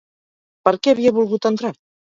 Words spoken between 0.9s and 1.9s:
havia volgut entrar?